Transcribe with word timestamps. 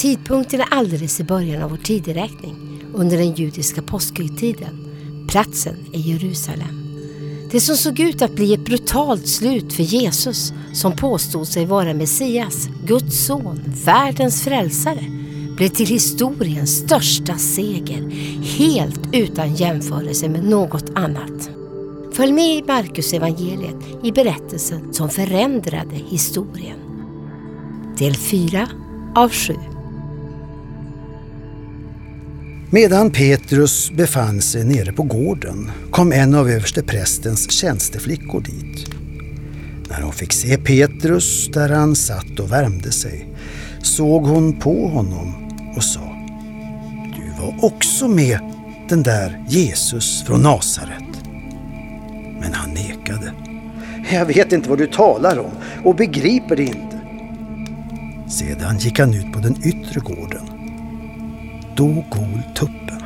Tidpunkten 0.00 0.60
är 0.60 0.66
alldeles 0.70 1.20
i 1.20 1.24
början 1.24 1.62
av 1.62 1.70
vår 1.70 1.76
tideräkning, 1.76 2.56
under 2.94 3.16
den 3.16 3.34
judiska 3.34 3.82
påskhögtiden. 3.82 4.86
Platsen 5.28 5.76
är 5.92 5.98
Jerusalem. 5.98 6.84
Det 7.50 7.60
som 7.60 7.76
såg 7.76 8.00
ut 8.00 8.22
att 8.22 8.34
bli 8.34 8.54
ett 8.54 8.64
brutalt 8.64 9.28
slut 9.28 9.72
för 9.72 9.82
Jesus, 9.82 10.52
som 10.72 10.96
påstod 10.96 11.48
sig 11.48 11.66
vara 11.66 11.94
Messias, 11.94 12.68
Guds 12.86 13.26
son, 13.26 13.60
världens 13.84 14.42
frälsare, 14.42 15.04
blev 15.56 15.68
till 15.68 15.86
historiens 15.86 16.78
största 16.78 17.34
seger, 17.34 18.10
helt 18.42 19.00
utan 19.12 19.54
jämförelse 19.54 20.28
med 20.28 20.44
något 20.44 20.90
annat. 20.94 21.50
Följ 22.12 22.32
med 22.32 22.56
i 22.56 22.62
Marcus 22.66 23.12
evangeliet 23.12 24.04
i 24.04 24.12
berättelsen 24.12 24.94
som 24.94 25.08
förändrade 25.08 25.94
historien. 26.08 26.78
Del 27.98 28.14
4 28.14 28.68
av 29.14 29.30
7. 29.30 29.54
Medan 32.72 33.10
Petrus 33.10 33.90
befann 33.90 34.40
sig 34.40 34.64
nere 34.64 34.92
på 34.92 35.02
gården 35.02 35.70
kom 35.90 36.12
en 36.12 36.34
av 36.34 36.50
översteprästens 36.50 37.50
tjänsteflickor 37.50 38.40
dit. 38.40 38.90
När 39.88 40.02
hon 40.02 40.12
fick 40.12 40.32
se 40.32 40.58
Petrus 40.58 41.48
där 41.48 41.68
han 41.68 41.96
satt 41.96 42.40
och 42.40 42.52
värmde 42.52 42.92
sig 42.92 43.28
såg 43.82 44.26
hon 44.26 44.60
på 44.60 44.88
honom 44.88 45.34
och 45.76 45.84
sa 45.84 46.16
Du 47.16 47.42
var 47.42 47.64
också 47.64 48.08
med 48.08 48.40
den 48.88 49.02
där 49.02 49.44
Jesus 49.48 50.24
från 50.26 50.42
Nasaret. 50.42 51.24
Men 52.40 52.52
han 52.52 52.70
nekade. 52.70 53.32
Jag 54.12 54.26
vet 54.26 54.52
inte 54.52 54.68
vad 54.68 54.78
du 54.78 54.86
talar 54.86 55.38
om 55.38 55.50
och 55.84 55.94
begriper 55.94 56.56
det 56.56 56.64
inte. 56.64 57.00
Sedan 58.28 58.78
gick 58.78 58.98
han 58.98 59.14
ut 59.14 59.32
på 59.32 59.38
den 59.38 59.56
yttre 59.64 60.00
gården. 60.00 60.59
Då 61.80 61.86
gol 61.86 62.42
tuppen. 62.54 63.02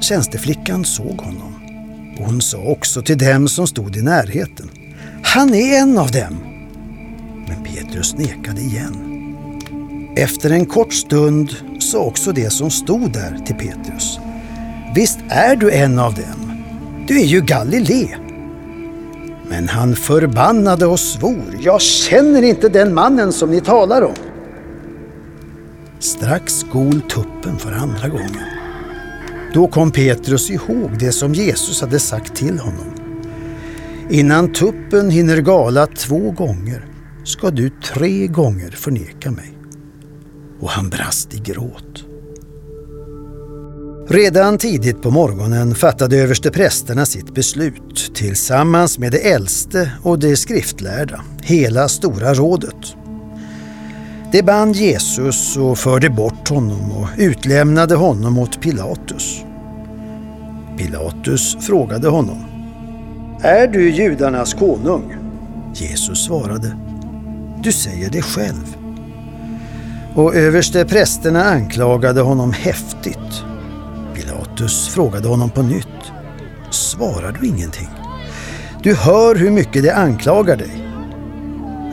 Tjänsteflickan 0.00 0.84
såg 0.84 1.20
honom 1.20 1.58
hon 2.18 2.40
sa 2.40 2.58
också 2.58 3.02
till 3.02 3.18
dem 3.18 3.48
som 3.48 3.66
stod 3.66 3.96
i 3.96 4.02
närheten. 4.02 4.70
Han 5.22 5.54
är 5.54 5.78
en 5.78 5.98
av 5.98 6.10
dem. 6.10 6.38
Men 7.48 7.64
Petrus 7.64 8.14
nekade 8.16 8.60
igen. 8.60 8.94
Efter 10.16 10.50
en 10.50 10.66
kort 10.66 10.92
stund 10.92 11.56
sa 11.80 11.98
också 11.98 12.32
det 12.32 12.50
som 12.50 12.70
stod 12.70 13.12
där 13.12 13.38
till 13.46 13.54
Petrus. 13.54 14.18
Visst 14.94 15.18
är 15.28 15.56
du 15.56 15.70
en 15.70 15.98
av 15.98 16.14
dem. 16.14 16.62
Du 17.08 17.20
är 17.20 17.26
ju 17.26 17.40
Galilé. 17.40 18.08
Men 19.48 19.68
han 19.68 19.96
förbannade 19.96 20.86
och 20.86 21.00
svor. 21.00 21.58
Jag 21.60 21.82
känner 21.82 22.42
inte 22.42 22.68
den 22.68 22.94
mannen 22.94 23.32
som 23.32 23.50
ni 23.50 23.60
talar 23.60 24.02
om. 24.02 24.27
Strax 26.00 26.62
gol 26.72 27.00
tuppen 27.00 27.58
för 27.58 27.72
andra 27.72 28.08
gången. 28.08 28.44
Då 29.54 29.68
kom 29.68 29.90
Petrus 29.90 30.50
ihåg 30.50 30.90
det 30.98 31.12
som 31.12 31.34
Jesus 31.34 31.80
hade 31.80 31.98
sagt 31.98 32.34
till 32.34 32.58
honom. 32.58 32.94
Innan 34.10 34.52
tuppen 34.52 35.10
hinner 35.10 35.40
gala 35.40 35.86
två 35.86 36.30
gånger 36.30 36.86
ska 37.24 37.50
du 37.50 37.70
tre 37.70 38.26
gånger 38.26 38.70
förneka 38.70 39.30
mig. 39.30 39.58
Och 40.60 40.70
han 40.70 40.88
brast 40.88 41.34
i 41.34 41.38
gråt. 41.38 42.04
Redan 44.08 44.58
tidigt 44.58 45.02
på 45.02 45.10
morgonen 45.10 45.74
fattade 45.74 46.16
översteprästerna 46.16 47.06
sitt 47.06 47.34
beslut 47.34 48.10
tillsammans 48.14 48.98
med 48.98 49.12
de 49.12 49.18
äldste 49.18 49.92
och 50.02 50.18
de 50.18 50.36
skriftlärda, 50.36 51.24
hela 51.42 51.88
Stora 51.88 52.34
rådet. 52.34 52.97
De 54.32 54.42
band 54.42 54.76
Jesus 54.76 55.56
och 55.56 55.78
förde 55.78 56.10
bort 56.10 56.48
honom 56.48 56.92
och 56.92 57.08
utlämnade 57.16 57.94
honom 57.94 58.38
åt 58.38 58.60
Pilatus. 58.60 59.44
Pilatus 60.76 61.56
frågade 61.60 62.08
honom. 62.08 62.44
Är 63.42 63.66
du 63.66 63.90
judarnas 63.90 64.54
konung? 64.54 65.14
Jesus 65.74 66.24
svarade. 66.24 66.76
Du 67.62 67.72
säger 67.72 68.10
det 68.10 68.22
själv. 68.22 68.76
Och 70.14 70.34
överste 70.34 70.84
prästerna 70.84 71.44
anklagade 71.44 72.20
honom 72.20 72.52
häftigt. 72.52 73.44
Pilatus 74.14 74.88
frågade 74.88 75.28
honom 75.28 75.50
på 75.50 75.62
nytt. 75.62 76.12
Svarar 76.70 77.38
du 77.40 77.46
ingenting? 77.46 77.88
Du 78.82 78.94
hör 78.94 79.34
hur 79.34 79.50
mycket 79.50 79.82
de 79.82 79.90
anklagar 79.90 80.56
dig. 80.56 80.84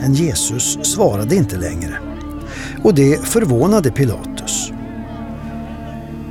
Men 0.00 0.14
Jesus 0.14 0.78
svarade 0.82 1.36
inte 1.36 1.56
längre. 1.56 1.98
Och 2.82 2.94
det 2.94 3.20
förvånade 3.24 3.90
Pilatus. 3.90 4.72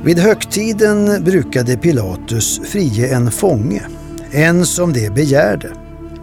Vid 0.04 0.18
högtiden 0.18 1.24
brukade 1.24 1.76
Pilatus 1.76 2.60
frige 2.64 3.14
en 3.14 3.30
fånge, 3.30 3.82
en 4.30 4.66
som 4.66 4.92
de 4.92 5.10
begärde. 5.10 5.70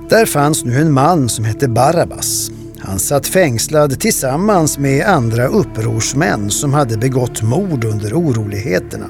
Där 0.10 0.26
fanns 0.26 0.66
nu 0.66 0.78
en 0.78 0.92
man 0.92 1.30
som 1.30 1.46
hette 1.46 1.68
Barabbas. 1.68 2.52
Han 2.80 3.00
satt 3.00 3.28
fängslad 3.28 4.00
tillsammans 4.00 4.78
med 4.78 5.06
andra 5.06 5.48
upprorsmän 5.48 6.50
som 6.50 6.74
hade 6.74 6.98
begått 6.98 7.42
mord 7.42 7.84
under 7.84 8.14
oroligheterna. 8.14 9.08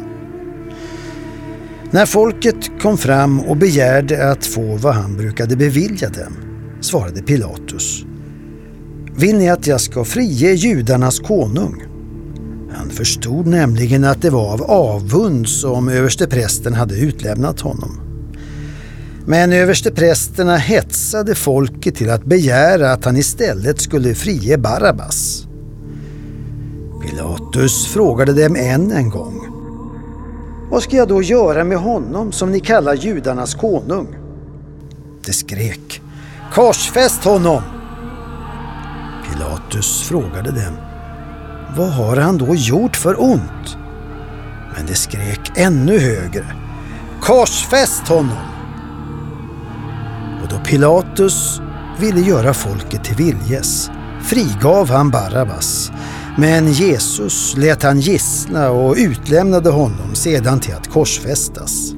När 1.92 2.06
folket 2.06 2.82
kom 2.82 2.98
fram 2.98 3.40
och 3.40 3.58
begärde 3.58 4.32
att 4.32 4.46
få 4.46 4.76
vad 4.76 4.94
han 4.94 5.18
brukade 5.18 5.56
bevilja 5.56 6.10
dem 6.10 6.34
svarade 6.82 7.22
Pilatus. 7.22 8.06
Vill 9.16 9.38
ni 9.38 9.50
att 9.50 9.68
jag 9.68 9.82
ska 9.82 10.04
frige 10.04 10.54
judarnas 10.54 11.20
konung? 11.20 11.84
Han 12.72 12.90
förstod 12.90 13.48
nämligen 13.48 14.04
att 14.04 14.22
det 14.22 14.30
var 14.30 14.54
av 14.54 14.64
avund 14.64 15.50
som 15.50 15.90
översteprästen 15.90 16.74
hade 16.74 16.96
utlämnat 16.96 17.62
honom. 17.62 18.00
Men 19.26 19.54
översteprästerna 19.54 20.58
hetsade 20.58 21.36
folket 21.36 21.96
till 21.96 22.10
att 22.10 22.26
begära 22.26 22.92
att 22.92 23.06
han 23.06 23.18
istället 23.18 23.82
skulle 23.82 24.16
frige 24.16 24.58
Barabbas. 24.58 25.48
Pilatus 27.02 27.88
frågade 27.88 28.34
dem 28.34 28.56
än 28.56 28.92
en 28.92 29.10
gång. 29.10 29.48
Vad 30.70 30.84
ska 30.84 30.98
jag 30.98 31.08
då 31.08 31.22
göra 31.22 31.64
med 31.64 31.78
honom 31.78 32.32
som 32.32 32.52
ni 32.52 32.60
kallar 32.60 32.94
judarnas 32.94 33.56
konung? 33.56 34.08
De 35.26 35.34
skrek. 35.34 36.02
Korsfäst 36.54 37.24
honom! 37.24 37.62
Pilatus 39.44 40.04
frågade 40.04 40.52
dem. 40.52 40.78
Vad 41.78 41.90
har 41.90 42.18
han 42.18 42.38
då 42.38 42.56
gjort 42.56 42.96
för 42.96 43.22
ont? 43.22 43.78
Men 44.76 44.86
de 44.86 44.96
skrek 44.96 45.52
ännu 45.56 46.00
högre. 46.00 46.46
Korsfäst 47.22 48.08
honom! 48.08 48.38
Och 50.44 50.50
då 50.50 50.60
Pilatus 50.66 51.62
ville 52.00 52.22
göra 52.22 52.54
folket 52.54 53.04
till 53.04 53.16
viljes 53.16 53.90
frigav 54.22 54.90
han 54.90 55.10
Barabbas. 55.10 55.92
Men 56.38 56.72
Jesus 56.72 57.58
lät 57.58 57.84
han 57.84 58.00
gissla 58.00 58.72
och 58.72 58.96
utlämnade 58.98 59.70
honom 59.70 60.16
sedan 60.16 60.60
till 60.60 60.74
att 60.74 60.88
korsfästas. 60.88 61.94